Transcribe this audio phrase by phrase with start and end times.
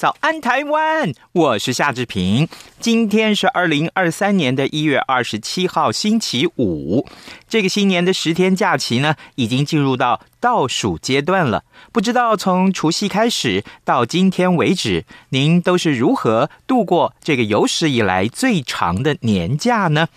[0.00, 2.48] 早安台湾，我是夏志平。
[2.78, 7.06] 今天是二零二三年的一月二十七号，星期五。
[7.46, 11.64] 这个新年的十天假期呢，已经进入到倒数阶段了。
[11.92, 20.08] 不知道从除夕开始到今天为止，您都是如何度过这个有史以来最长的年假呢？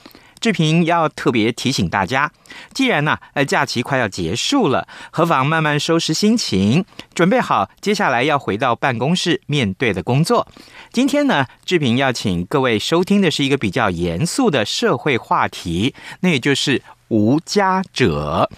[0.44, 2.30] 志平要特别提醒大家，
[2.74, 6.84] 既然呢，呃，假期快要结束了，何妨慢慢收拾心情，
[7.16, 10.46] 准备好接下来要回到办公室面对的工作。
[10.92, 18.50] 今天呢，志平要请各位收听的是一个比较严肃的社会话题，那也就是无家者。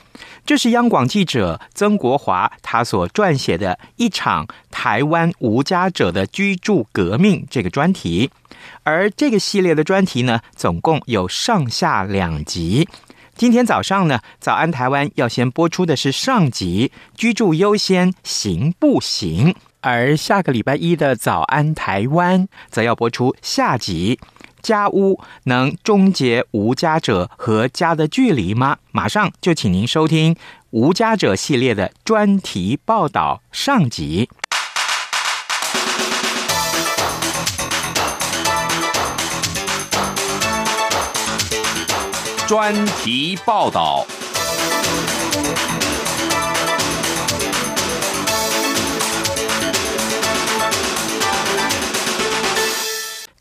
[0.45, 8.29] 这是央广记者曾国华他所撰写的一场台湾无家者的居住革命这个专题。
[8.83, 12.87] 而这个系列的专题呢，总共有上下两集。
[13.35, 24.19] 今天早上呢，早安台湾要先播出的是上集《居住优先行不行》，而下个礼拜一的早安台湾则要播出下集
[24.65, 28.75] 《家屋能终结无家者和家的距离吗》。
[28.91, 30.35] 马上就请您收听
[30.71, 34.27] 无家者系列的专题报道上集。
[42.47, 44.07] 专题报道。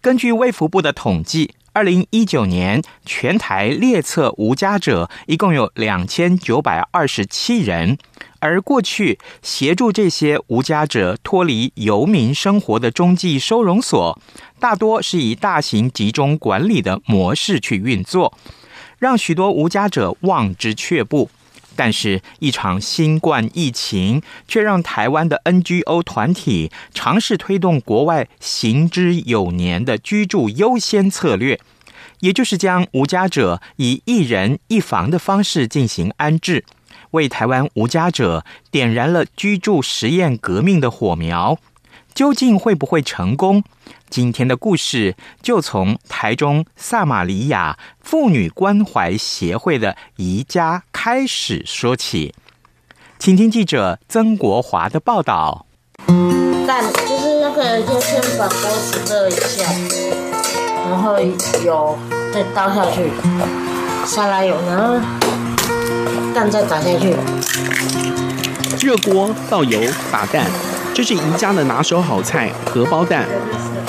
[0.04, 7.96] 根据卫福部的统计，二零一九年全台列册无家者一共有两千九百二十七人，
[8.38, 14.20] 而过去协助这些无家者脱离游民生活的中继收容所，
[14.60, 18.34] 大多是以大型集中管理的模式去运作。
[18.98, 21.30] 让许多无家者望之却步，
[21.76, 31.58] 但是，一场新冠疫情却让台湾的 NGO 团体尝试推动国外行之有年的居住优先策略，
[32.20, 36.64] 也就是将无家者以一人一房的方式进行安置，
[37.10, 41.58] 为台湾无家者点燃了居住实验革命的火苗。
[42.14, 43.64] 究竟会不会成功？
[44.08, 52.32] 今天的故事就从台中撒玛利亚妇女关怀协会的宜家开始说起，
[53.18, 55.66] 请听记者曾国华的报道。
[56.66, 59.64] 蛋就是那个，就先把锅子热一下，
[60.88, 61.18] 然后
[61.64, 61.98] 油
[62.32, 63.10] 再倒下去，
[64.06, 65.00] 沙拉油，然后
[66.32, 67.16] 蛋再打下去，
[68.80, 70.50] 热锅倒油打蛋，
[70.94, 73.26] 这是宜家的拿手好菜——荷包蛋。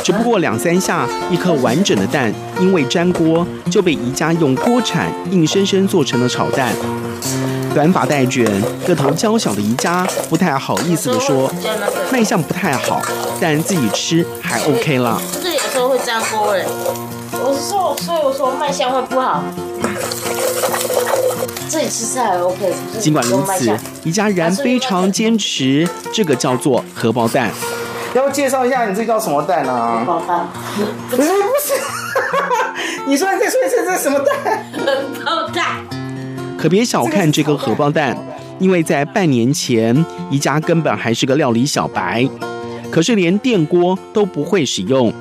[0.03, 6.73] 只不过两三下，一颗完整的蛋因为粘锅，就被宜家用锅铲硬生生做成了炒蛋。
[7.75, 8.45] 短发带卷、
[8.87, 11.51] 个头娇小的宜家不太好意思地说
[12.11, 12.99] ：“卖相不太好，
[13.39, 16.65] 但自己吃还 OK 了。”这有时候会粘锅哎，
[17.33, 19.43] 我是说，所以我说卖相会不好，
[22.99, 27.51] 尽管如此，宜家仍非常坚持这个叫做荷包蛋。
[28.13, 29.99] 要不介绍一下，你这叫什么蛋啊？
[29.99, 30.47] 荷包蛋。
[31.09, 31.73] 不 是不是，
[33.05, 34.65] 你说你再说一次，这是什么蛋？
[34.73, 34.85] 荷
[35.25, 35.65] 包蛋。
[36.57, 38.17] 可别小看这个荷包蛋，
[38.57, 42.27] 因为在半年前，宜家根本还是个料理小白，
[42.89, 45.13] 可是连电锅都不会使用。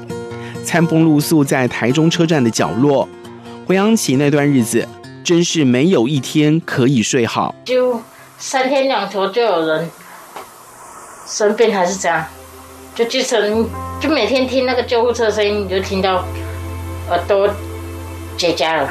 [0.64, 3.06] 餐风露宿在台中车站的角落，
[3.66, 4.86] 回想起那段日子，
[5.24, 7.54] 真是没有一天可以睡好。
[7.64, 7.98] 就
[8.36, 9.90] 三天两头就有人
[11.26, 12.26] 生病，还是这样。
[12.94, 13.66] 就继承，
[13.98, 16.24] 就每天听那个救护车声音，你就听到
[17.08, 17.48] 耳朵
[18.36, 18.88] 结痂了。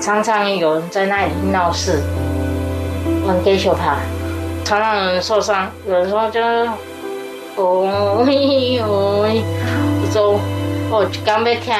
[0.00, 2.02] 常常有人在那里闹事，
[3.26, 3.96] 很给小怕，
[4.64, 6.40] 常常有人受伤，有人说就
[7.56, 10.38] 哦哟，我说
[10.90, 11.74] 哦，刚要听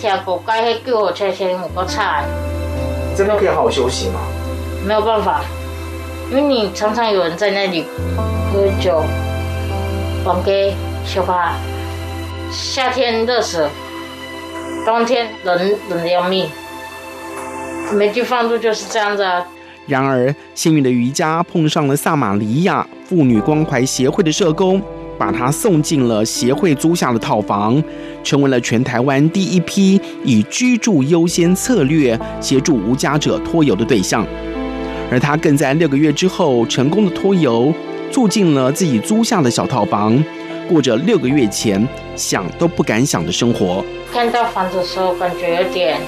[0.00, 2.24] 听过该去救护车声音有够差。
[3.14, 4.20] 这边可以好好休息吗？
[4.86, 5.42] 没有办法，
[6.30, 7.84] 因为你常常有人在那里
[8.50, 9.02] 喝酒。
[10.24, 10.74] 逛街
[11.04, 11.54] 小怕，
[12.50, 13.68] 夏天热死，
[14.86, 15.58] 冬天冷
[15.90, 16.48] 冷的要命。
[17.92, 19.46] 没地方住就是这样子啊。
[19.86, 24.80] 然而，幸运的瑜伽碰上了撒玛利亚妇女关怀协会的社工，
[25.20, 27.82] 把他送进了协会租下的套房，
[28.24, 34.26] 成为了全台湾第一批以居住优先策略协助无家者脱游的对象。
[35.10, 37.70] 而他更在六个月之后成功的脱游，
[38.10, 40.24] 住进了自己租下的小套房，
[40.66, 43.84] 过着六个月前想都不敢想的生活。
[44.10, 46.00] 看到房子的时候，感觉有点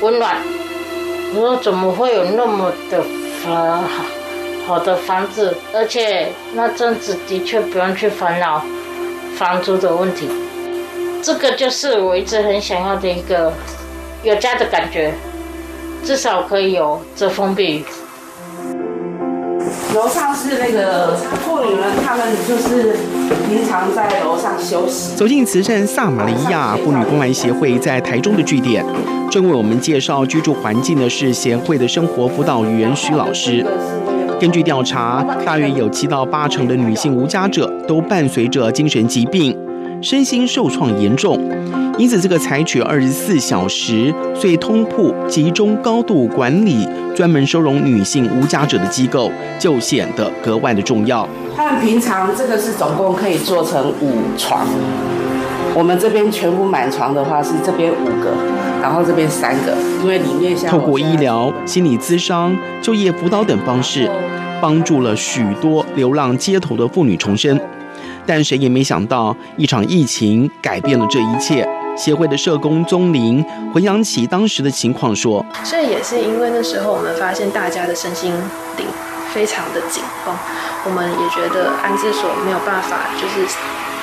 [0.00, 0.36] 温暖。
[1.34, 3.02] 我说怎么会有那么的
[3.42, 3.84] 好
[4.68, 8.62] 好的房子，而且那阵子的确不用去烦恼
[9.34, 10.28] 房租的问题。
[11.22, 13.50] 这个就是我一直很想要的一个
[14.22, 15.14] 有家的感觉，
[16.04, 17.84] 至少可以有遮风避雨。
[19.94, 22.94] 楼上是那个妇女们，他们就是
[23.48, 25.16] 平常在楼上休息。
[25.16, 28.84] 走进慈善撒玛利亚妇女公安协会在台中的据点。
[29.30, 33.64] 正为我们介绍居住环境的是协会的生活辅导员徐老师。
[34.40, 39.56] 根据调查，大约有七到八成的女性无家者都伴随着精神疾病，
[40.00, 41.36] 身心受创严重。
[41.98, 51.28] 因此，这个采取二十四小时最通铺集中高度管理、专门收容女性无家者的机构，就显得格外的重要。
[51.56, 54.64] 他们平常这个是总共可以做成五床，
[55.74, 58.32] 我们这边全部满床的话是这边五个。
[58.80, 64.08] 然后这边三个，因为里面像透过医疗、心理咨商、就业辅导等方式，
[64.60, 67.60] 帮助了许多流浪街头的妇女重生。
[68.24, 71.68] 但谁也没想到，一场疫情改变了这一切。
[71.96, 73.44] 协会的社工钟林
[73.74, 78.32] 回想起当时的情况说：“所以也是因为那时候我们发现大家的身心
[78.76, 78.86] 灵
[79.34, 80.32] 非常的紧绷，
[80.84, 83.44] 我们也觉得安置所没有办法，就是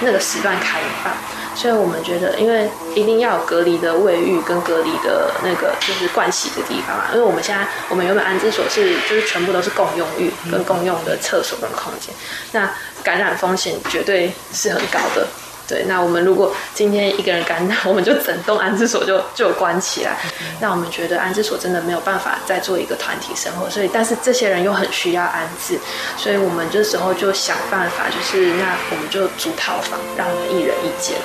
[0.01, 1.13] 那个时段开放。”
[1.55, 7.09] 所以我们觉得，因为一定要有隔离的卫浴跟隔离的那个就是盥洗的地方啊。
[7.13, 12.13] 因为我们现在我们原本安置所是就是全部都是共用浴跟共用的厕所跟空间，
[12.51, 12.69] 那
[13.03, 15.25] 感染风险绝对是很高的。
[15.67, 20.15] 对，那我们如果今天一个人感染， 我们就整栋安置所就就关起来。
[20.59, 25.79] 那我们觉得安置所真的没有办法再做一个团体生活，所以但是这些人又很需要安置，
[26.17, 31.17] 所以我们这时候就想办法，就是那我们就租套房，让他们一人一间，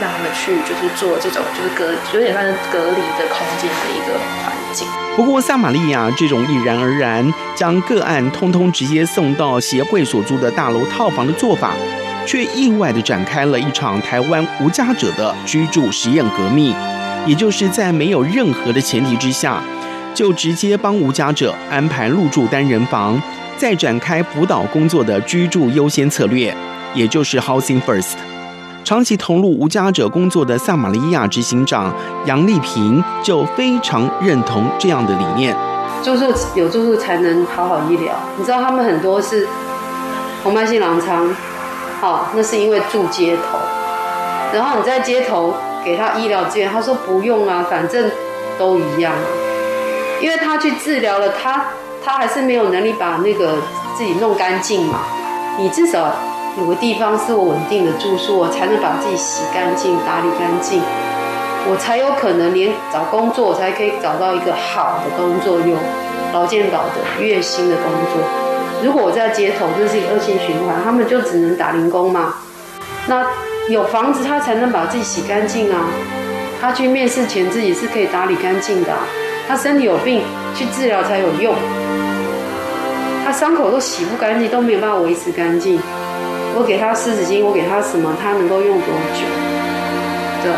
[0.00, 4.86] 让他们去就是做这种就是隔有点像是隔离的空间的一个环境。
[5.16, 11.74] 不过撒玛利亚这种毅然而然将个案通通直接送到协会所租的大楼套房的做法。
[12.28, 16.74] 却意外地展开了一场台湾无家者的居住实验革命，
[17.26, 19.62] 也就是在没有任何的前提之下，
[20.14, 23.18] 就直接帮无家者安排入住单人房，
[23.56, 26.54] 再展开辅导工作的居住优先策略，
[26.92, 28.18] 也就是 Housing First。
[28.84, 31.90] 长期投入无家者工作的萨玛利亚执行长
[32.26, 35.56] 杨丽萍就非常认同这样的理念。
[36.02, 39.48] 住宿有住宿才能好好医疗，你知道他们很多是
[40.44, 41.26] 红斑性狼疮。
[42.00, 43.58] 好，那是因为住街头，
[44.52, 45.54] 然后你在街头
[45.84, 48.08] 给他医疗资源，他说不用啊，反正
[48.56, 49.26] 都一样啊，
[50.20, 51.66] 因为他去治疗了，他
[52.04, 53.56] 他还是没有能力把那个
[53.96, 55.00] 自己弄干净嘛。
[55.58, 56.12] 你至少
[56.56, 60.80] 有个地方是我稳定的住宿，我才能把自己洗干净、打理干净，
[61.68, 65.76] 我才有可能连找工作，我才可以找到一个好的工作，有
[66.32, 68.47] 劳健保的月薪的工作。
[68.82, 72.34] 如果我在街头，这是一个恶性循环，他们就只能打零工嘛。
[73.06, 73.26] 那
[73.68, 75.86] 有房子，他才能把自己洗干净啊。
[76.60, 78.92] 他去面试前，自己是可以打理干净的。
[79.48, 80.22] 他身体有病，
[80.54, 81.54] 去治疗才有用。
[83.24, 85.80] 他伤口都洗不干净，都没有办法维持干净。
[86.54, 89.24] 我给他湿纸巾，我给他什么，他能够用多久？
[90.42, 90.52] 对，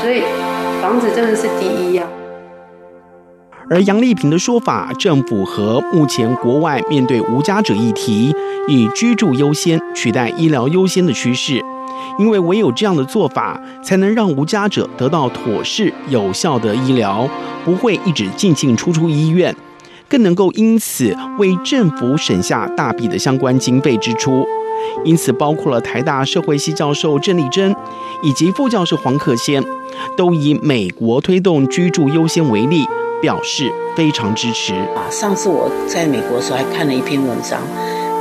[0.00, 0.22] 所以
[0.80, 2.04] 房子真的是第一呀。
[3.70, 8.34] 而杨丽萍的说法正符合目前国外面对无家者议题，
[8.66, 11.62] 以居住优先取代医疗优先的趋势，
[12.18, 17.28] 因为唯有这样的做法，才能让无家者得到妥适有效的医疗，
[17.62, 19.54] 不会一直进进出出医院，
[20.08, 24.46] 更能够因此为政府省下大笔的相关经费支出。
[25.04, 27.74] 因此，包括了台大社会系教授郑丽珍
[28.22, 29.62] 以及副教授黄可先，
[30.16, 32.86] 都以美国推动居住优先为例。
[33.20, 35.10] 表示非常支持啊！
[35.10, 37.60] 上次我在美国的时候还看了一篇文章，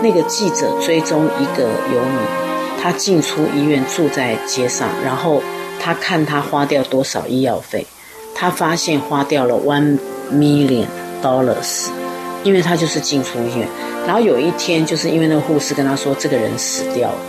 [0.01, 1.63] 那个记者追踪一个
[1.93, 2.19] 游民，
[2.81, 5.41] 他进出医院住在街上，然后
[5.79, 7.85] 他看他花掉多少医药费，
[8.33, 9.99] 他发现花掉了 one
[10.31, 10.85] million
[11.21, 11.89] dollars，
[12.43, 13.67] 因为他就是进出医院，
[14.07, 17.19] 然后有一天就是因为那个护士跟他说这个人死掉了，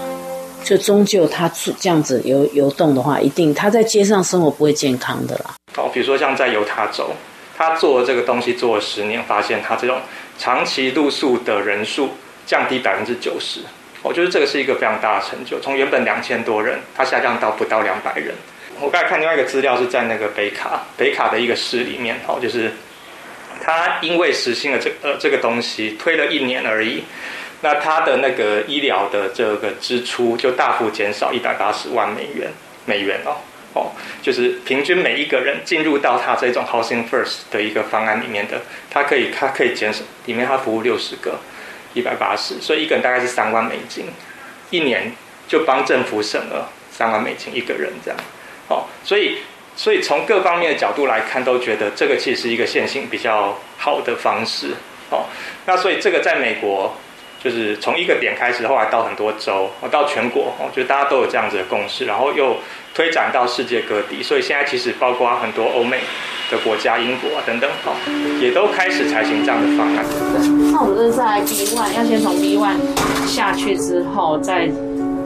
[0.64, 5.54] 就终究他住这样子游游动的话，一定他在街上生活不会健康的啦。
[5.76, 7.10] 哦，比如说像在犹他州。
[7.58, 10.00] 他做了这个东西做了十年，发现他这种
[10.38, 12.14] 长期露宿的人数
[12.46, 13.62] 降低百分之九十。
[14.00, 18.32] 我觉得这个是一个非常大的成就，从原本两千多人，他下降到不到两百人。
[18.80, 22.74] 我刚才看另外一个资料是在那个北卡，北卡的一个市里面，哦，就是
[23.60, 27.02] 他因为实行了这呃这个东西，推了一年而已，
[27.62, 32.52] 那他的那个医疗的这个支出就大幅减少一百八十万美元
[32.86, 33.38] 美元哦
[34.22, 41.38] 就是平均每一个人进入到他这种 Housing First 的一个方案里面的，他可以他可以减少里面他服务六十个。
[41.94, 44.04] 一百八十，所以一个人大概是三万美金，
[44.70, 45.10] 一年
[45.48, 48.20] 就帮政府省了三万美金一个人这样，
[48.68, 49.38] 哦，所以
[49.74, 54.74] 所以从各方面的角度来看，都觉得这个其实是一个现行比较好的方式，
[55.10, 55.24] 哦，
[55.64, 56.94] 那所以这个在美国
[57.42, 62.56] 就是从一个点开始，后来到很多州，到全国，我觉得大家都有这样子的共识，然后又
[62.94, 65.98] 推展到世界各地，所以现在其实包括很多欧美。
[66.50, 67.94] 的国家，英国啊等等，好，
[68.40, 70.02] 也都开始采行这样的方案。
[70.72, 72.78] 那我们这是在 B one，要先从 B one
[73.26, 74.66] 下去之后，再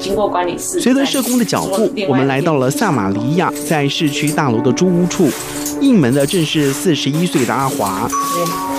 [0.01, 0.81] 经过管理室。
[0.81, 5.31] 随着社工的脚步，我们来到了萨玛利亚，在市区大楼的租屋处。
[5.81, 8.09] 应门的正是四十一岁的阿华。
[8.09, 8.72] 可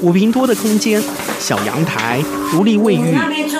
[0.00, 1.02] 五平多的空间，
[1.38, 2.22] 小阳台、
[2.52, 3.16] 独立卫浴、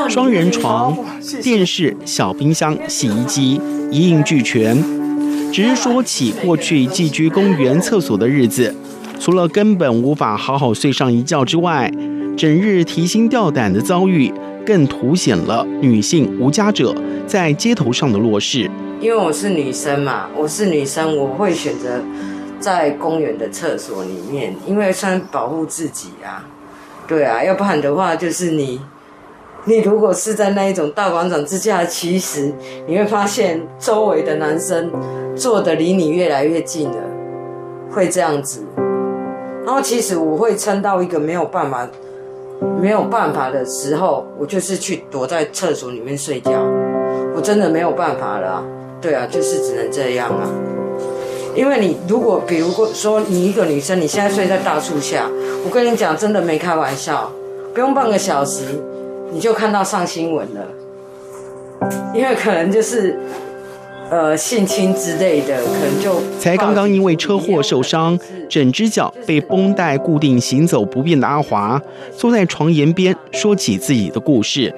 [0.09, 0.97] 双人床、
[1.43, 3.61] 电视、小冰箱、洗衣机
[3.91, 4.81] 一应俱全。
[5.53, 8.75] 只是说起过去寄居公园厕所的日子，
[9.19, 11.91] 除了根本无法好好睡上一觉之外，
[12.37, 14.33] 整日提心吊胆的遭遇，
[14.65, 16.95] 更凸显了女性无家者
[17.27, 18.71] 在街头上的弱势。
[19.00, 22.00] 因为我是女生嘛，我是女生，我会选择。
[22.61, 26.45] 在公园的厕所里面，因为算保护自己啊，
[27.07, 28.81] 对啊，要不然的话就是你，
[29.65, 32.53] 你如果是在那一种大广场之下，其实
[32.87, 34.91] 你会发现周围的男生
[35.37, 37.03] 坐的离你越来越近了，
[37.91, 38.62] 会这样子。
[39.65, 41.87] 然后其实我会撑到一个没有办法、
[42.81, 46.65] 没有办法的时候，我就是去躲在厕所里面睡觉，
[47.35, 48.65] 我真的没有办法了，
[49.00, 50.49] 对啊，就是只能这样啊。
[51.59, 55.29] 因为你如果比如说你一个女生，你现在睡在大树下，
[55.65, 57.29] 我跟你讲，真的没开玩笑，
[57.75, 58.62] 不用半个小时，
[59.33, 60.61] 你就看到上新闻了，
[62.15, 63.19] 因为可能就是
[64.09, 68.17] 呃性侵之类的，可能就才刚刚因为车祸受伤，
[68.49, 71.83] 整只脚被绷带固定行走不便的阿华，
[72.17, 74.73] 坐在床沿边说起自己的故事。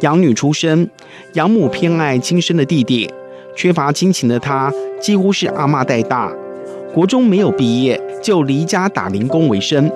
[0.00, 0.90] 养女出身，
[1.34, 3.08] 养母偏爱亲生的弟弟。
[3.54, 6.32] 缺乏亲情的他，几乎是阿嬷带大。
[6.94, 9.90] 国中没有毕业，就离家打零工为生。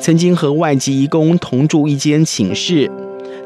[0.00, 2.90] 曾经和外籍移工同住一间寝室，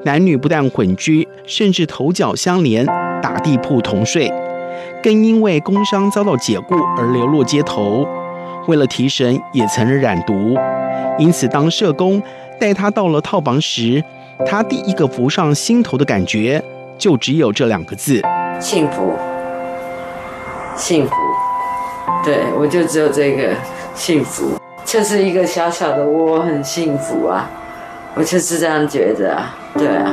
[0.05, 2.85] 男女不但混居，甚至头脚相连，
[3.23, 4.33] 打地铺同睡。
[5.03, 8.07] 更因为工伤遭到解雇而流落街头。
[8.69, 10.57] 为了提神，也曾染毒。
[11.19, 12.23] 因此，当社工
[12.61, 14.03] 带他到了套房时，
[14.47, 16.63] 他第一个浮上心头的感觉，
[16.99, 18.21] 就只有这两个字：
[18.61, 19.13] 幸福。
[20.83, 21.15] 幸福，
[22.25, 23.55] 对，我就只有这个
[23.95, 27.49] 幸福，就是一个小小的我很幸福啊，
[28.17, 30.13] 我就是这样觉得啊，对啊。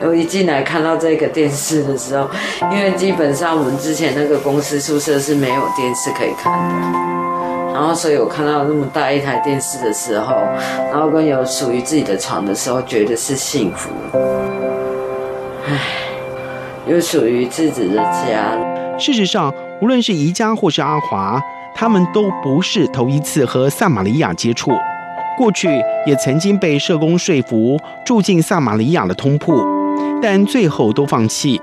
[0.00, 2.26] 我一进来看到这个电视的时候，
[2.72, 10.34] 因为基本上我们之前那个公司宿舍是没有电视可以看的，然后所以我看到那么大一台电视的时候，
[10.90, 13.90] 然后跟有属于自己的床的时候，觉得是幸福。
[15.68, 15.78] 唉，
[16.86, 18.58] 有属于自己的家。
[18.96, 21.40] 事实上，无论是宜家或是阿华，
[21.74, 24.70] 他们都不是头一次和撒玛利亚接触。
[25.36, 25.68] 过去
[26.06, 27.76] 也曾经被社工说服
[28.06, 29.60] 住进撒玛利亚的通铺，
[30.22, 31.60] 但最后都放弃，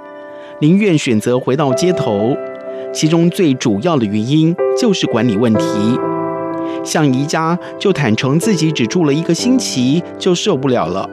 [0.59, 2.35] 宁愿选择回到街头。
[2.93, 5.97] 其中最主要的原因就是管理问题。
[6.83, 11.09] 像宜家就坦诚自己只住了一个星期就受不了了，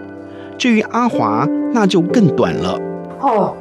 [0.59, 2.77] 至于阿华，那就更短了。
[3.21, 3.55] 哦。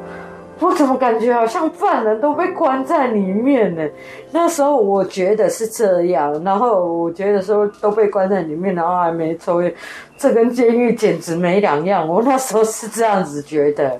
[0.60, 3.88] 我怎么感觉好像犯人都被关在里面呢？
[4.32, 9.72] 那时候我觉得是这样，然后我觉得说都被关在里面，然后还没抽烟，
[10.16, 12.06] 这跟监狱简直没两样。
[12.08, 13.98] 我那时候是这样子觉得，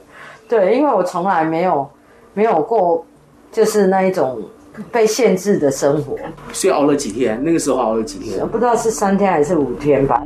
[0.49, 1.89] 对，因为我从来没有
[2.35, 3.05] 没有过
[3.53, 4.43] 就是那一种
[4.91, 6.17] 被限制的生活。
[6.53, 7.41] 所以熬了几天？
[7.43, 8.47] 那个时候熬了几天？
[8.49, 10.23] 不知道是三天还是五天吧。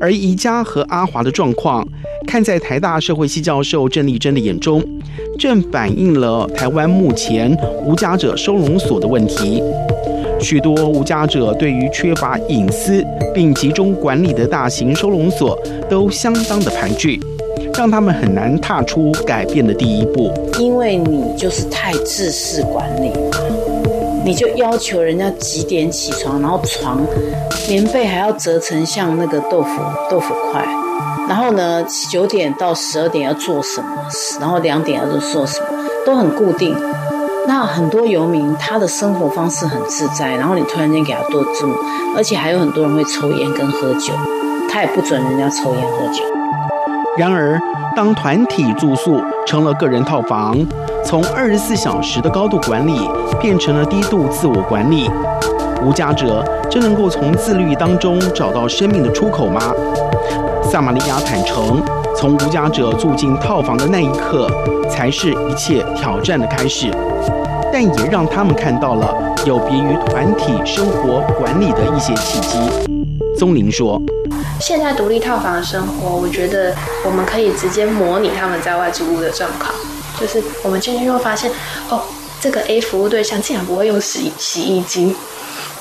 [0.00, 1.86] 而宜家和阿华的状况，
[2.26, 4.82] 看在台大社会系教授郑丽珍的眼中，
[5.38, 7.54] 正反映了台湾目前
[7.84, 9.62] 无家者收容所的问题。
[10.40, 13.04] 许多无家者对于缺乏隐私
[13.34, 15.58] 并集中管理的大型收容所
[15.90, 17.20] 都相当的盘踞，
[17.76, 20.32] 让他们很难踏出改变的第一步。
[20.58, 23.10] 因为你就是太制式管理，
[24.24, 27.00] 你就要求人家几点起床，然后床
[27.68, 30.64] 棉被还要折成像那个豆腐豆腐块，
[31.28, 33.88] 然后呢九点到十二点要做什么，
[34.38, 35.66] 然后两点要做什么，
[36.04, 36.76] 都很固定。
[37.46, 41.74] 那很多游民他的生活方式很自在，然后你突然间给他多住，
[42.16, 44.12] 而且还有很多人会抽烟跟喝酒，
[44.70, 46.22] 他也不准人家抽烟喝酒。
[47.20, 47.60] 然而，
[47.94, 50.56] 当团体住宿成了个人套房，
[51.04, 52.98] 从二十四小时的高度管理
[53.38, 55.06] 变成了低度自我管理，
[55.84, 59.60] 无家者真能够从自律当中找到生命的出口吗？
[60.62, 61.82] 萨玛利亚坦诚，
[62.16, 64.48] 从无家者住进套房的那一刻，
[64.88, 66.90] 才是一切挑战的开始。
[67.70, 72.99] 但也让他们看到了有别于团体生活管理的一些契机。
[73.40, 73.98] 宗林说
[74.60, 79.72] ：“现在独立套房的生活，我觉得我们可以直接模拟他们在外租屋的状况。
[80.20, 81.50] 就是我们进去会发现，
[81.88, 82.02] 哦，
[82.38, 85.16] 这个 A 服务对象竟然不会用洗洗衣机，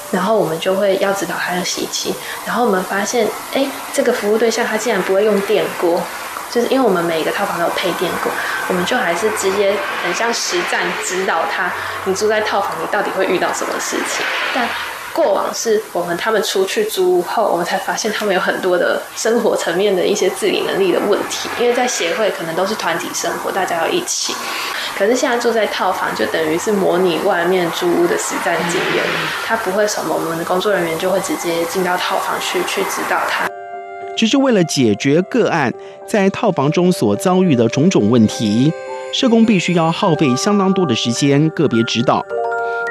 [0.10, 2.16] 然后我们就会要指导他用洗衣机。
[2.46, 6.02] 然后我们发现，哎，这个服务对象他竟然不会用电锅。”
[6.50, 8.32] 就是因为我们每一个套房都有配电锅，
[8.70, 11.70] 我们就还是直接很像实战指导他，
[12.06, 14.26] 你住在套房你到底会遇到什么事情。
[14.56, 14.66] 但
[15.14, 21.50] 过往是我们他们出去租屋后，我们才发现他们有很多的生活层面的一些自理能力的问题。
[21.60, 24.34] 因为在协会可能都是团体生活，大家要一起，
[24.98, 29.04] 可是现在住在套房就等于是模拟外面租屋的实战经验，
[29.46, 33.48] 他不会什么，我们的工作人员就会直接进到套房去去指导他。
[34.16, 35.74] 只是为了解决个案
[36.06, 38.72] 在套房中所遭遇的种种问题，
[39.14, 42.26] 社工必须要耗费相当多的时间个别指导。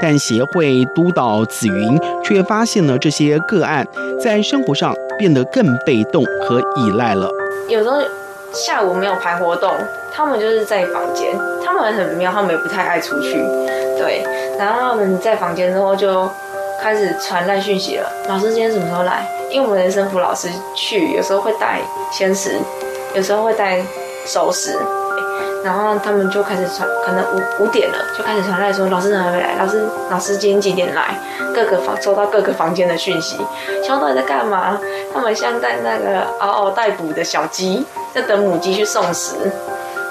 [0.01, 3.87] 但协会督导紫云却发现了这些个案
[4.21, 7.31] 在生活上变得更被动和依赖了。
[7.69, 7.97] 有时候
[8.53, 9.73] 下午没有排活动，
[10.13, 13.33] 他们就是在房间，他们很妙，他们也不太爱出去。
[13.99, 14.23] 对，
[14.59, 16.29] 然后他们在房间之后就
[16.81, 18.11] 开始传来讯息了。
[18.29, 19.27] 老师今天什么时候来？
[19.51, 21.81] 因为我们人生辅老师去，有时候会带
[22.13, 22.59] 鲜食，
[23.15, 23.83] 有时候会带
[24.27, 24.79] 熟食，
[25.65, 31.19] 然后他们就开始传，可能五五点了就开始传来说，老师还没来，老师老师今天几点来？
[31.55, 33.37] 各个房收到各个房间的讯息，
[33.83, 34.79] 小到底在干嘛？
[35.13, 39.35] 他们像在那个嗷嗷待哺的小鸡，在等母鸡去送食，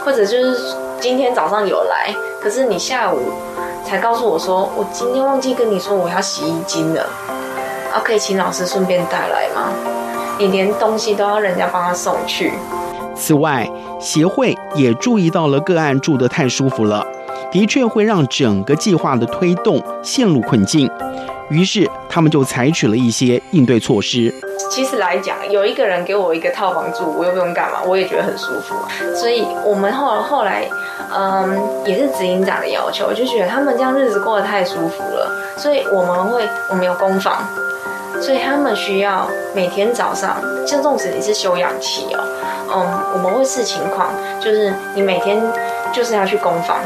[0.03, 3.31] 或者就是今天早上有来，可是你下午
[3.85, 7.07] 才告诉我说，我今天忘记跟你说我要洗衣精了。
[7.93, 9.69] 啊，可以请老师顺便带来吗？
[10.37, 12.53] 你连东西都要人家帮他送去。
[13.17, 13.67] 此外，
[13.99, 17.05] 协会也注意到了个案住得太舒服了，
[17.51, 20.89] 的确会让整个计划的推动陷入困境。
[21.49, 24.33] 于是，他们就采取了一些应对措施。
[24.69, 28.75] 其实来讲，有一个人给我一个套房住，我又不用干嘛，我也觉得很舒服。
[29.15, 30.67] 所以，我们后后来，
[31.15, 37.41] 嗯，也是执行长的要求，就觉得他们这样日子过得太舒服了，所以我们会，我们有工房。
[38.21, 42.19] 所以他们需要每天早上，像粽子你是休养期哦，
[42.73, 44.09] 嗯，我们会视情况，
[44.41, 45.41] 就是你每天
[45.93, 46.77] 就是要去工坊，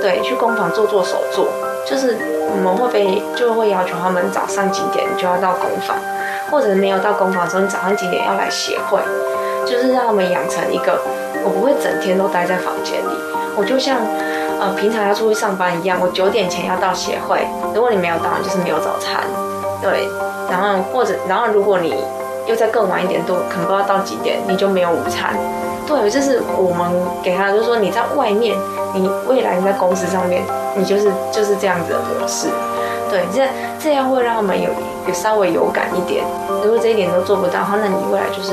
[0.00, 1.46] 对，去工坊做做手作，
[1.86, 2.16] 就是
[2.50, 5.96] 我们会被就会要求他们早上几点就要到工坊，
[6.50, 9.00] 或者是没有到工坊的时候，你早上几点要来协会，
[9.66, 11.00] 就是让他们养成一个，
[11.44, 13.14] 我不会整天都待在房间里，
[13.56, 13.98] 我就像
[14.60, 19.22] 呃平常要出去上班一样，我九点前要到协会，如果你没有到，就是没有早餐，
[19.80, 20.08] 对。
[20.50, 21.94] 然后或者，然后如果你
[22.46, 25.38] 又再更晚一点，都可能不知道到几点，你就没有午餐。
[25.86, 26.90] 对，这是我们
[27.22, 28.56] 给他，就是说你在外面，
[28.92, 30.42] 你未来你在公司上面，
[30.76, 32.48] 你就是就是这样子的模式。
[33.08, 33.46] 对，这
[33.78, 34.70] 这样会让他们有
[35.06, 36.24] 有稍微有感一点。
[36.64, 38.52] 如果这一点都做不到的话，那你未来就是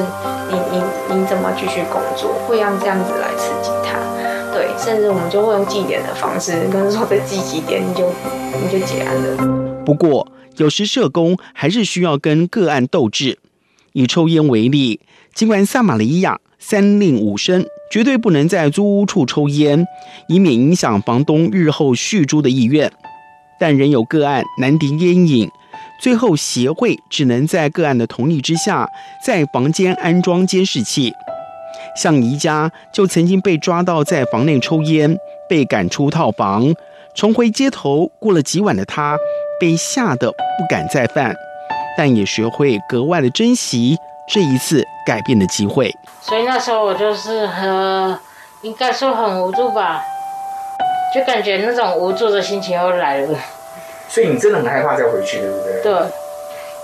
[0.49, 0.83] 你你
[1.15, 3.97] 你怎么继续工作，会让这样子来刺激他。
[4.53, 8.05] 对，甚至我们就会用记点的方式，跟他说再记几点，你就
[8.53, 9.83] 你就结案了。
[9.83, 10.27] 不过。
[10.57, 13.39] 有时社工还是需要跟个案斗智。
[13.93, 14.99] 以抽烟为例，
[15.33, 19.85] 尽管撒玛利亚三令五申，绝对不能在租屋处抽烟，
[20.27, 22.91] 以免影响房东日后续租的意愿，
[23.59, 25.49] 但仍有个案难敌烟瘾，
[25.99, 28.87] 最后协会只能在个案的同意之下，
[29.25, 31.11] 在房间安装监视器。
[31.99, 35.17] 像宜家就曾经被抓到在房内抽烟，
[35.49, 36.71] 被赶出套房，
[37.17, 39.17] 重回街头过了几晚的他。
[39.60, 40.38] 被吓得不
[40.69, 41.36] 敢再犯，
[41.97, 43.97] 但也学会格外的珍惜
[44.32, 45.91] 这一次改变的机会。
[46.21, 48.19] 所以那时候我就是很，
[48.62, 49.99] 应该说很无助吧，
[51.12, 53.39] 就感觉那种无助的心情又来了。
[54.08, 55.82] 所以你真的很害怕再回去，对不对？
[55.82, 55.93] 对，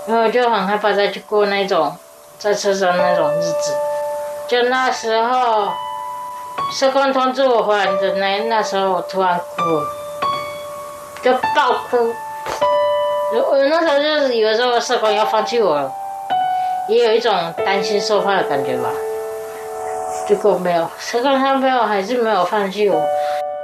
[0.08, 1.94] 因为我就很害怕再去过那种
[2.40, 3.72] 在车上那种日子。
[4.48, 5.68] 就那时候，
[6.76, 9.86] 社工通知我回来的那那时候，我突然哭了，
[11.24, 11.96] 就爆哭。
[13.50, 15.90] 我那时候就是以为说社工要放弃我了，
[16.86, 17.32] 也有一种
[17.64, 18.90] 担心受伤的感觉吧。
[20.28, 23.02] 结果没有，社工他没有，还是没有放弃我。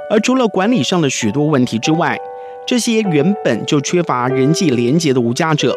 [0.09, 2.19] 而除了管理上的许多问题之外，
[2.65, 5.75] 这些原本就缺乏人际连结的无家者，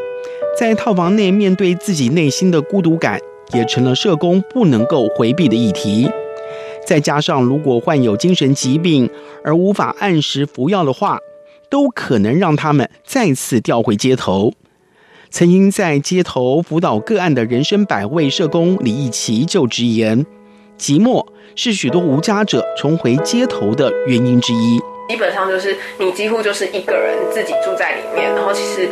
[0.59, 3.21] 在套房内面对自己内心的孤独感，
[3.53, 6.11] 也成了社工不能够回避的议题。
[6.87, 9.09] 再加上，如果患有精神疾病
[9.45, 11.19] 而无法按时服药的话，
[11.75, 14.53] 都可能让他们再次掉回街头。
[15.29, 20.25] 曾经在街头辅导个案的人生百味社工李义奇就直言
[20.79, 24.79] ：“寂寞是许多无家者重回街头的原因之一。
[25.09, 28.89] 基本上就是你几乎就是一个人自己住在里面，然后其实。”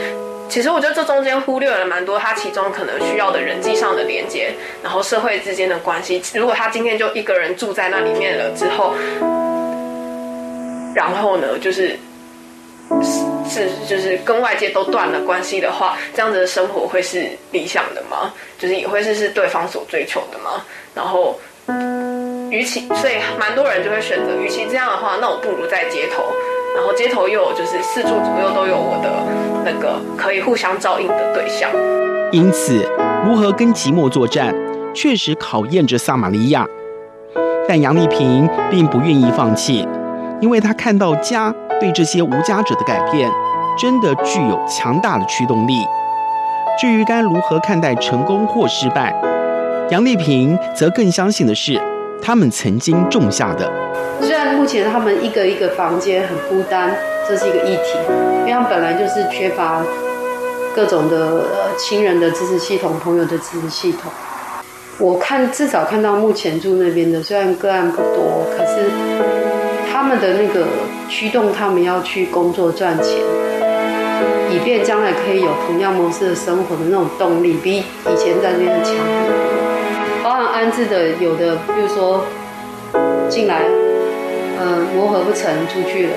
[0.51, 6.21] 其实我觉得这中间忽略了蛮多，他其中可能需要的人际上的连接，然后社会之间的关系。
[6.35, 8.93] 如果他今天就一个人住在那里面了之后，
[10.95, 11.99] 然后呢，就是
[13.49, 18.33] 是就是跟外界都断了关系的话，这样子的生活会是理想的吗？
[18.59, 20.65] 就是也会是是对方所追求的吗？
[20.95, 21.39] 然后，
[22.51, 26.25] 与其所以蛮多人就会选择，与其这样的话，那我不如在街头。
[26.75, 29.11] 然后街头又有就是四处左右都有我的
[29.63, 31.71] 那个可以互相照应的对象，
[32.33, 32.89] 因此
[33.27, 34.55] 如何跟寂寞作战，
[34.95, 36.67] 确实考验着萨玛利亚。
[37.69, 39.87] 但杨丽萍并不愿意放弃，
[40.41, 43.29] 因为她看到家对这些无家者的改变，
[43.77, 45.85] 真的具有强大的驱动力。
[46.81, 49.13] 至于该如何看待成功或失败，
[49.91, 51.77] 杨丽萍则更相信的是，
[52.23, 53.69] 他们曾经种下的。
[54.21, 56.95] 虽然目前他们一个一个房间很孤单，
[57.29, 57.99] 这是一个议题，
[58.43, 59.83] 因为他们本来就是缺乏
[60.77, 64.03] 各种的呃亲人的支持系统、朋友的支持系统。
[65.01, 68.89] 我看至少看到目前住那边的，虽然个案不多，可是
[70.03, 70.67] 他们的那个
[71.09, 73.21] 驱动他们要去工作赚钱，
[74.51, 78.97] 以便将来可以有同样模式的生活的那种动力，比以前在那边强。
[80.25, 82.25] 包含安置的有的，比如说
[83.29, 83.63] 进来。
[84.65, 86.13] 嗯，磨合不成，出去了。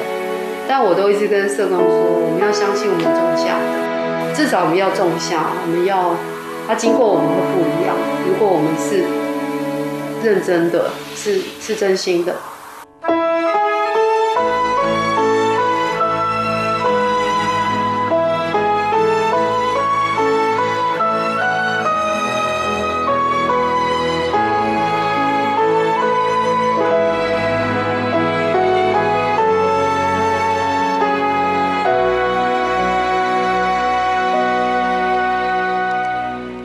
[0.68, 6.16] 但我都一直跟社工说，我们要相信我们种下的，至少我们要种下，我们要，
[6.68, 7.96] 它经过我们会不一样。
[8.28, 9.06] 如果我们是
[10.28, 12.36] 认真的，是是真心的。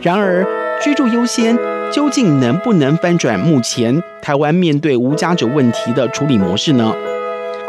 [0.02, 0.46] 然而，
[0.82, 1.54] 居住优先
[1.92, 6.94] 究竟能不能翻转目前台湾面对无家者问题的处理模式呢？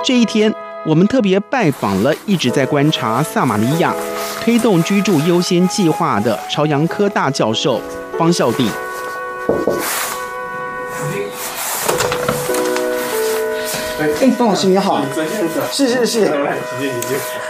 [0.02, 0.54] 这一天，
[0.86, 3.94] 我们特别拜访了一直在观察萨玛利亚
[4.41, 7.82] 推动居住优先计划的朝阳科大教授
[8.17, 8.65] 方孝鼎。
[14.22, 15.02] 哎，方老师你好，
[15.70, 16.32] 是是是。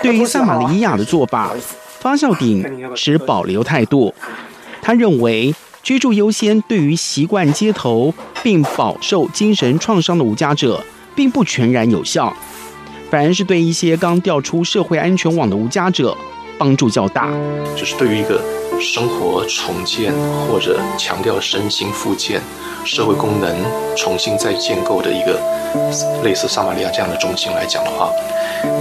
[0.02, 1.52] 对于萨玛利亚的做法，
[2.00, 2.66] 方孝鼎
[2.96, 4.12] 持保留态度。
[4.82, 8.14] 他认为，居住优先对于习惯街头
[8.44, 10.84] 并饱受精神创伤的无家者，
[11.16, 12.34] 并不全然有效，
[13.10, 16.16] 反而是对一些刚调出社会安全网的无家者
[16.58, 17.30] 帮助较大。
[17.76, 18.42] 就是对于一个
[18.80, 20.12] 生活重建
[20.48, 22.42] 或者强调身心复健、
[22.84, 23.56] 社会功能
[23.96, 25.40] 重新再建构的一个
[26.24, 28.12] 类似撒玛利亚这样的中心来讲的话，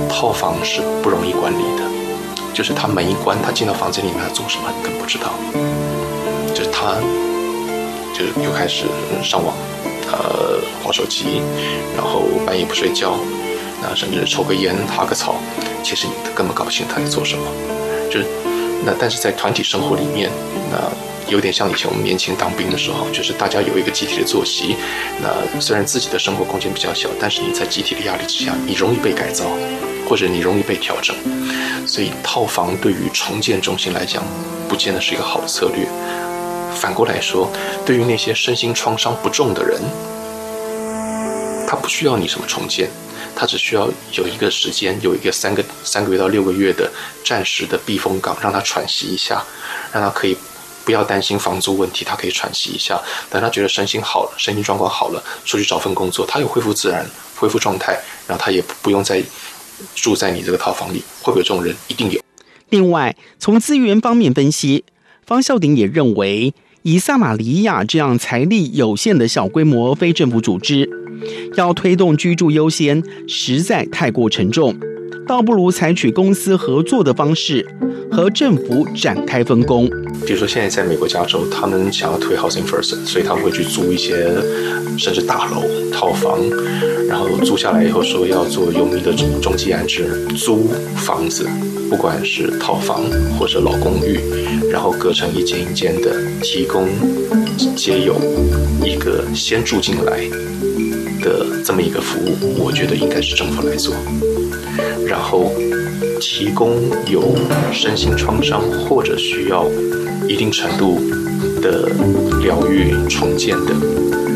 [0.08, 1.84] 套房是不容易管理的。
[2.52, 5.30] 就是他门一关，他进到房间里面他做什么，你根本不知道。
[6.80, 6.94] 他，
[8.14, 8.86] 就是又开始
[9.22, 9.54] 上网，
[10.10, 11.42] 呃，滑手机，
[11.94, 13.18] 然后半夜不睡觉，
[13.82, 15.34] 那甚至抽个烟、哈个草，
[15.82, 17.44] 其实你根本搞不清他在做什么。
[18.10, 18.26] 就是
[18.82, 20.30] 那，但是在团体生活里面，
[20.72, 20.90] 那
[21.30, 24.76] 有点像以前我们年轻当兵的时候，就是大家有一个集体的作息。
[25.20, 29.44] 那虽然自己的生活空间比较小，但是你在集体的压力之下，你容易被改造。
[30.08, 31.14] 或者你容易被调整，
[31.86, 34.24] 所以套房对于重建中心来讲，
[34.68, 35.86] 不见得是一个好的策略。
[36.74, 37.50] 反过来说，
[37.84, 39.80] 对于那些身心创伤不重的人，
[41.66, 42.88] 他不需要你什么重建，
[43.34, 46.90] 他只需要有一个时间，有一个三个三个月到六个月的
[47.24, 49.42] 暂时的避风港，让他喘息一下，
[49.92, 50.36] 让他可以
[50.84, 53.00] 不要担心房租问题，他可以喘息一下。
[53.30, 57.04] 等他觉得身心好了，身心状况好了，出去找份工作，他又恢复自然，
[57.36, 59.22] 恢复状态，然后他也不用再。
[59.94, 61.74] 住在你这个套房里，会不会有这种人？
[61.88, 62.20] 一定有。
[62.68, 64.84] 另外，从资源方面分析，
[65.30, 70.90] 方孝鼎也认为，以撒玛利亚这样财力有限的小规模非政府组织，
[71.54, 74.74] 要推动居住优先，实在太过沉重，
[75.30, 77.64] 倒不如采取公司合作的方式，
[78.10, 79.88] 和政府展开分工。
[80.26, 84.26] 比如说，现在在美国加州，他们想要推 Housing First，所以他们会去租一些
[84.98, 85.62] 甚至大楼
[85.92, 86.40] 套房，
[87.06, 91.46] 然后租下来以后说要做游民的中继安置，租房子，
[91.88, 93.00] 不管是套房
[93.38, 94.18] 或者老公寓，
[94.68, 96.12] 然后隔成一间一间的，
[96.42, 96.88] 提供
[97.76, 98.16] 皆有
[98.84, 100.28] 一个先住进来
[101.22, 103.94] 的这么一个服务，我觉得应该是政府来做，
[105.10, 105.50] 然后
[106.20, 107.34] 提供有
[107.72, 109.66] 身心创伤或者需要。
[110.28, 111.00] 一定程度
[111.60, 111.88] 的
[112.40, 113.74] 疗愈重建的，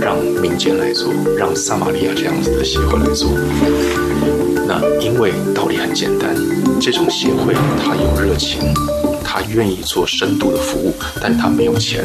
[0.01, 3.31] 让民间来做，让撒玛利亚这样子的协会来做。
[4.67, 6.35] 那因为道理很简单，
[6.81, 8.75] 这种协会它有热情，
[9.23, 12.05] 它愿意做深度的服务，但它没有钱。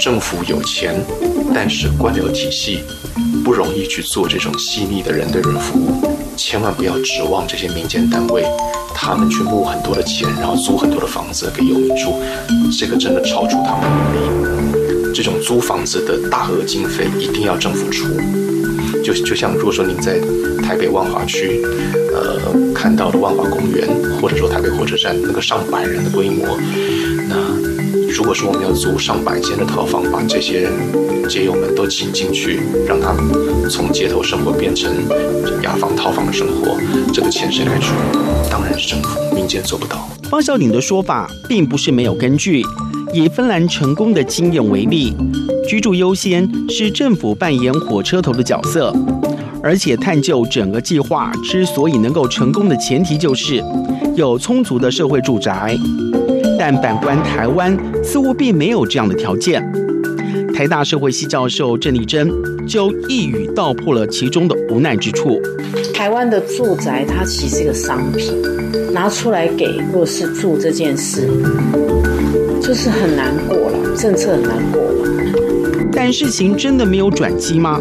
[0.00, 1.04] 政府有钱，
[1.52, 2.84] 但是官僚体系
[3.44, 6.16] 不容易去做这种细腻的人对人服务。
[6.36, 8.44] 千万不要指望这些民间单位。
[8.94, 12.22] 他们去募很多的钱，然后租很多的房子给游民住，
[12.78, 13.82] 这个真的超出他们
[14.14, 15.12] 的能力。
[15.14, 18.06] 这种租房子的大额经费一定要政府出。
[19.02, 20.20] 就就像如果说您在
[20.62, 21.62] 台北万华区，
[22.14, 22.38] 呃，
[22.72, 23.88] 看到的万华公园，
[24.20, 26.56] 或者说台北火车站那个上百人的规模，
[28.14, 30.70] 如果说我们要租上百间的套房，把这些人
[31.30, 33.24] 街友们都请进去，让他们
[33.70, 34.92] 从街头生活变成
[35.62, 36.78] 雅房套房的生活，
[37.10, 37.94] 这个钱谁来出？
[38.50, 40.06] 当然是政府，民间做不到。
[40.28, 42.62] 方孝鼎的说法并不是没有根据。
[43.14, 45.14] 以芬兰成功的经验为例，
[45.66, 48.94] 居住优先是政府扮演火车头的角色，
[49.62, 53.62] 而且探究整个计划之所以能够成功的前提，就是
[54.16, 55.78] 有充足的社会住宅。
[56.64, 59.60] 但反观台湾，似乎并没有这样的条件。
[60.54, 62.30] 台大社会系教授郑丽珍
[62.68, 65.42] 就一语道破了其中的无奈之处。
[65.92, 68.40] 台湾的住宅它其实是一个商品，
[68.92, 71.28] 拿出来给弱势住这件事，
[72.62, 75.90] 就是很难过了，政策很难过了。
[75.92, 77.80] 但事情真的没有转机吗？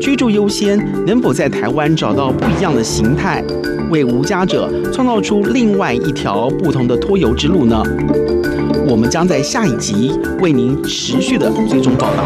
[0.00, 3.44] 居住优先能否在台湾找到不一样的形态？
[3.92, 7.82] 为无家者创造出另外一条不同的脱油之路呢？
[8.88, 12.24] 我们将在下一集为您持续的追踪报道。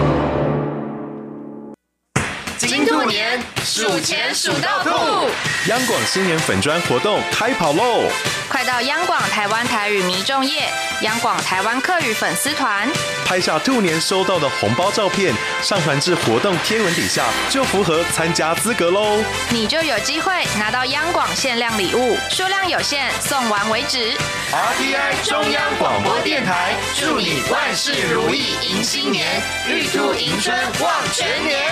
[2.56, 4.90] 金兔年数钱数到吐，
[5.68, 8.04] 央广新年粉砖活动开跑喽！
[8.48, 10.62] 快到央广台湾台语迷众页、
[11.02, 12.88] 央广台湾客语粉丝团，
[13.24, 19.22] 拍下兔年收到的红包照片，上传至活动贴文底下，就符合参加资格喽！
[19.50, 24.16] 你就有机会拿到央广限量礼物，数量有限，送完为止。
[24.52, 31.66] RTI 中央广播电台，祝你万事如意，迎新年，玉兔迎春旺全年。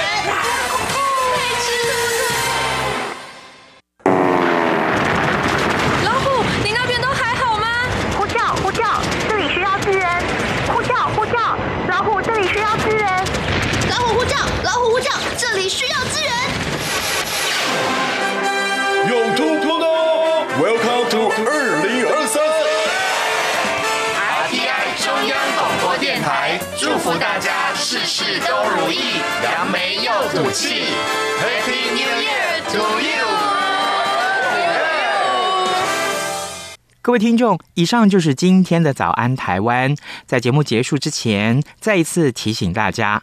[27.95, 30.83] 事事都如意，扬眉又吐气。
[31.39, 33.25] Happy New Year to you！
[37.01, 39.95] 各位听众，以上就是今天的早安台湾。
[40.27, 43.23] 在节目结束之前，再一次提醒大家，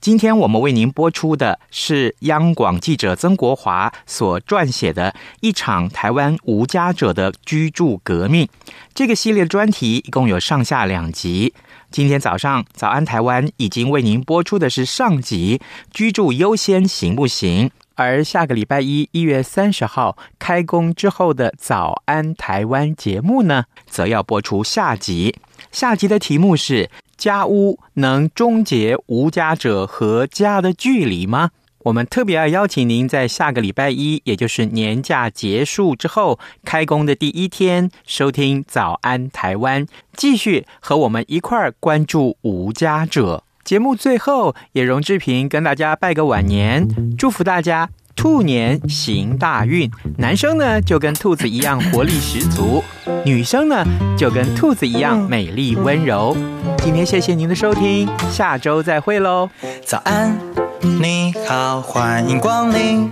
[0.00, 8.48] 今天我们为您播出的是央广记者曾国华所撰写的一场台湾无家者的居住革命。
[8.94, 11.52] 这个系列专题一共有上下两集。
[11.90, 25.36] 今天早上，早安台湾已经为您播出的是上集“居住优先行不行”，而下个礼拜一，一月三十号开工之后的“早安台湾”节目呢，则要播出下集。
[25.72, 31.50] 下集的题目是“家屋能终结无家者和家的距离吗？”
[31.86, 43.44] 我们特别要邀请您在下个礼拜一，也就是年假结束之后开工的第一天，收听《早安台湾》，继续和我们一块儿关注无家者。
[43.62, 49.88] 节目最后，也容志平跟大家拜个晚年，祝福大家兔年行大运。
[50.16, 52.82] 男生呢，就跟兔子一样活力十足；
[53.24, 53.84] 女生呢，
[54.18, 56.36] 就跟兔子一样美丽温柔。
[56.78, 59.48] 今天谢谢您的收听，下周再会喽！
[59.84, 60.36] 早安。
[60.80, 63.10] 你好，欢迎光临。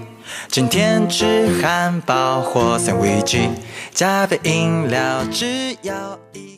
[0.48, 3.38] 今天吃汉堡或三明治，
[3.92, 6.44] 加杯饮料，只要一。